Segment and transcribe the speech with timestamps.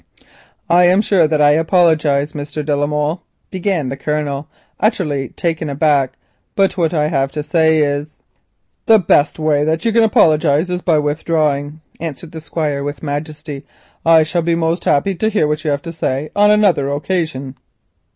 [0.67, 2.65] "I am sure that I apologise, Mr.
[2.65, 4.47] de la Molle," began the Colonel,
[4.79, 6.13] utterly taken aback,
[6.55, 8.17] "but what I have to say is——"
[8.87, 13.63] "The best way that you can apologise is by withdrawing," answered the Squire with majesty.
[14.03, 17.53] "I shall be most happy to hear what you have to say on another occasion."